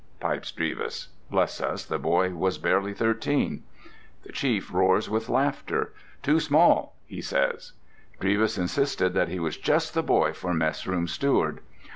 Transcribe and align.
pipes 0.19 0.51
Drevis. 0.51 1.09
(Bless 1.29 1.61
us, 1.61 1.85
the 1.85 1.99
boy 1.99 2.31
was 2.31 2.57
barely 2.57 2.91
thirteen!) 2.91 3.61
The 4.25 4.31
chief 4.31 4.73
roars 4.73 5.11
with 5.11 5.29
laughter. 5.29 5.93
"Too 6.23 6.39
small!" 6.39 6.95
he 7.05 7.21
says. 7.21 7.73
Drevis 8.19 8.57
insisted 8.57 9.13
that 9.13 9.29
he 9.29 9.39
was 9.39 9.57
just 9.57 9.93
the 9.93 10.01
boy 10.01 10.33
for 10.33 10.55
mess 10.55 10.87
room 10.87 11.07
steward. 11.07 11.59